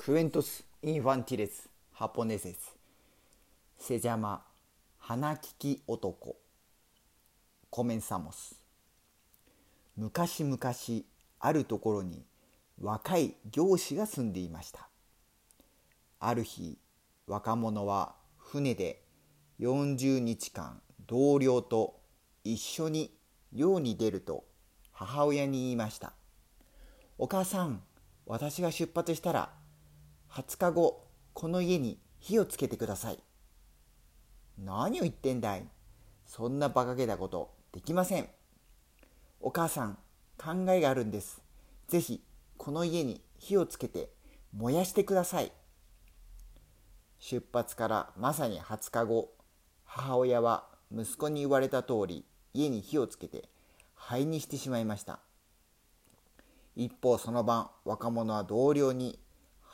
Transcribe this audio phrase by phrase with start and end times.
[0.00, 2.76] クエントス・インファンティレス・ハポネセス
[3.78, 4.44] セジャマ
[4.96, 6.36] 花利き男
[7.68, 8.54] コメンサモス
[9.96, 10.58] 昔々
[11.40, 12.24] あるところに
[12.80, 14.88] 若い行師が住んでいました
[16.20, 16.78] ある日
[17.26, 19.02] 若者は船で
[19.58, 21.98] 40日間同僚と
[22.44, 23.12] 一緒に
[23.52, 24.44] 漁に出ると
[24.92, 26.12] 母親に言いました
[27.18, 27.82] お母さん
[28.26, 29.57] 私が出発したら
[30.38, 33.18] 20日後この家に火をつけてください。
[34.56, 35.66] 何を言ってんだい
[36.26, 38.28] そんな馬鹿げたことできません。
[39.40, 39.98] お母さん、
[40.36, 41.42] 考えがあるんです。
[41.88, 42.22] ぜひ、
[42.56, 44.10] この家に火をつけて
[44.52, 45.50] 燃やしてください。
[47.18, 49.30] 出発からまさに20日後、
[49.82, 52.24] 母親は息子に言われた通り
[52.54, 53.48] 家に火をつけて
[53.96, 55.18] 灰にしてしまいました。
[56.76, 59.18] 一方その晩若者は同僚に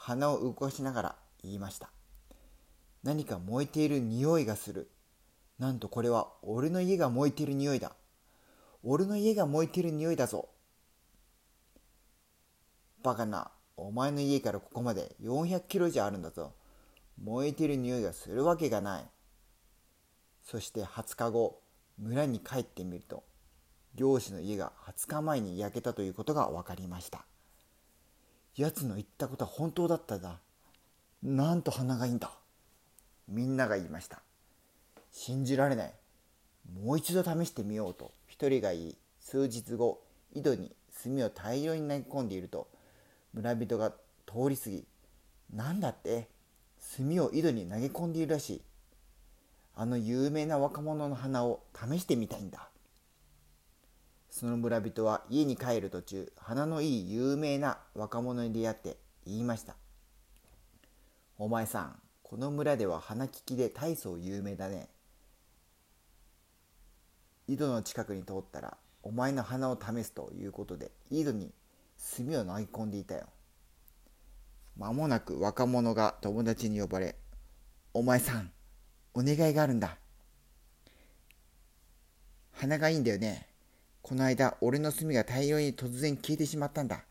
[0.07, 1.89] 鼻を動かしながら言いました。
[3.05, 4.91] 何か燃えている匂いがする。
[5.59, 7.93] なんとこれは俺の家が燃えている匂いだ。
[8.83, 10.51] 俺の家が燃えている匂いだぞ。
[13.03, 16.53] バカな、お前の家からここまで400キロ以上あるんだぞ。
[17.23, 19.07] 燃えている匂いがするわけがない。
[20.43, 21.63] そして20日後、
[21.97, 23.25] 村に帰ってみると、
[23.95, 27.25] 漁師の家が20日前に焼けたということが分かりました。
[28.57, 30.39] 奴の言ったことは本当だっただ。
[31.23, 32.31] なんと鼻がいいんだ。
[33.27, 34.23] みんなが言いました。
[35.11, 35.93] 信じられない。
[36.73, 42.69] もう一度試してみようと一人が言い、数日後、井戸に炭を大量に投げ込んでいると、
[43.33, 44.85] 村人が通り過ぎ、
[45.53, 46.29] なんだって？
[46.97, 48.63] 炭を井戸に投げ込んでいるらしい。
[49.75, 52.69] あの有名な若者の花を試してみたいんだ。
[54.35, 59.77] その村人は家に帰る途中、花のいい有名な若者に出会って言いました。
[61.39, 64.89] お前さん、この村では花利きで大層有名だね。
[67.47, 71.53] 井戸の近くに通ったら、お前の花を試すということで、井戸に
[72.17, 73.29] 炭を投げ込んでいたよ。
[74.77, 77.15] 間もなく若者が友達に呼ばれ、
[77.93, 78.51] お前さん、
[79.15, 79.97] お願いがあるんだ。
[82.51, 83.54] 花がいいんだよね。
[84.05, 87.07] この間、俺の炭が大量に突然消えてしまったんだ。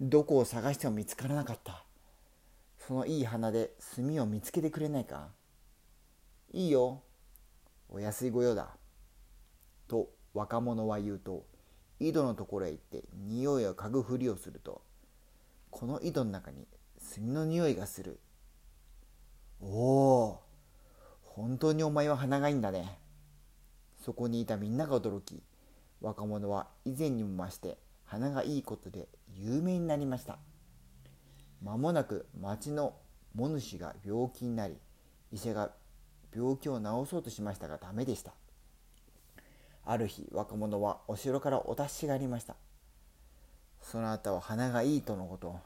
[0.00, 1.84] どこを探しても見つからなかった。
[2.78, 5.28] そのいい花で炭を見つけてくれないか
[6.50, 7.02] いいよ。
[7.90, 8.70] お安い御用だ。
[9.86, 11.44] と若者は言うと、
[12.00, 14.80] 井戸のところへ行って匂いを嗅ぐふりをすると、
[15.70, 16.66] この井戸の中に
[17.14, 18.18] 炭の匂いがする。
[19.60, 20.40] おお、
[21.20, 22.98] 本当にお前は鼻がいいんだね。
[24.02, 25.42] そこにいたみんなが驚き、
[26.00, 30.38] 若者は以前にも増して鼻がいいことで有名になりました。
[31.62, 32.94] 間もなく町の
[33.34, 34.76] 持主が病気になり
[35.32, 35.72] 医者が
[36.34, 38.32] 病気を治そうとしましたがダメでした。
[39.84, 42.56] ある日若者はお城からお達しがありました。
[43.80, 45.56] その後は鼻がいいとのこと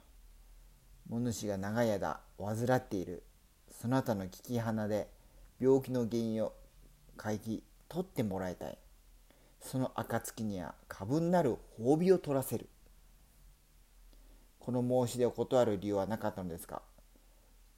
[1.08, 3.22] 持主が長い間患っている。
[3.70, 5.08] その後の利き鼻で
[5.60, 6.52] 病気の原因を
[7.16, 8.78] 回帰取ってもらいたい。
[9.62, 12.68] その暁には過分なる褒美を取らせる。
[14.58, 16.82] この申し出を断る理由はなかったのですが、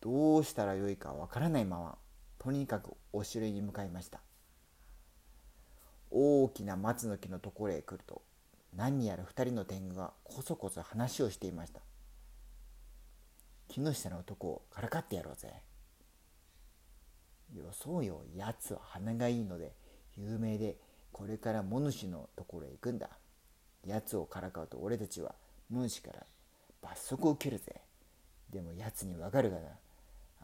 [0.01, 1.99] どうしたらよいかわからないまま、
[2.39, 4.21] とにかくお城に向かいました。
[6.11, 8.23] 大きな松の木のところへ来ると、
[8.77, 11.81] 何やら二人の天狗がこそこそ話をしていました。
[13.69, 15.53] 木下の男をからかってやろうぜ。
[17.55, 19.75] よそうよ、奴は鼻がいいので
[20.17, 20.77] 有名で
[21.15, 23.09] これからモヌシのところへ行くんだ。
[23.87, 25.37] 奴をからかうと俺たちは
[25.71, 26.27] モヌシから
[26.83, 27.81] 罰則を受けるぜ。
[28.51, 29.63] でも奴にわかるがな。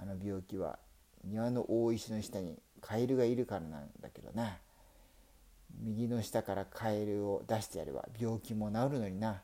[0.00, 0.78] あの病気は
[1.25, 4.58] 庭の大石の下にカエルがいるからなんだけどな。
[5.82, 9.42] 右の下からカエルを出してやれば病気も治るのにな。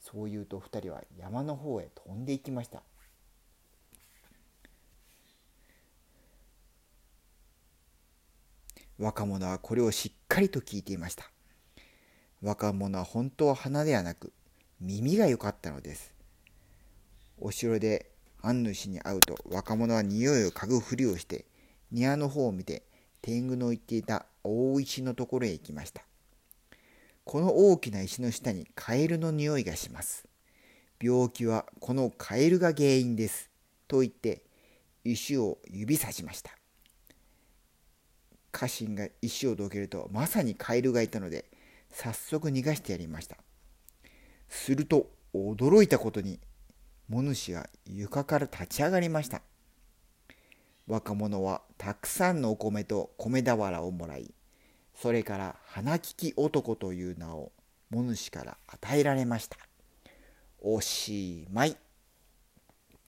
[0.00, 2.82] そう言うと2人は山の方へ飛んでいきました。
[8.98, 11.30] 若者はこれをしっかりと聞いていました。
[12.42, 14.32] 若者は本当は鼻ではなく
[14.80, 16.14] 耳が良かったのです。
[17.38, 18.10] お城で
[18.40, 21.46] 安主に会うと若者は匂いを嗅ぐふりをして
[21.90, 22.82] 庭の方を見て
[23.22, 26.02] 天狗の言っていた大石のところへ行きました。
[27.24, 30.26] この大きな石の下にカエルの匂いがします。
[31.02, 33.50] 病気はこのカエルが原因です。
[33.88, 34.42] と言って
[35.04, 36.52] 石を指さしました。
[38.54, 41.44] 家臣が石をどけるとまさにカエルがいたので
[41.90, 43.36] 早速逃がしてやりました。
[44.48, 46.38] すると驚いたことに
[47.08, 49.42] も主が床から立ち上がりました。
[50.86, 54.34] 若者はたくさんのお米と米俵をもらい
[54.94, 57.52] それから鼻利き男という名を
[57.90, 59.56] も主から与えられました。
[60.60, 61.76] おしまい。